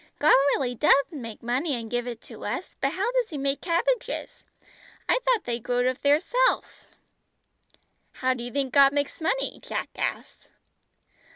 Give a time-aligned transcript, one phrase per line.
[0.17, 4.43] God really does make money and give it to us, but does He make cabbages?
[5.07, 6.87] I thought they growed of theirselves."
[8.13, 10.49] "How do you think God makes money?" Jack asked.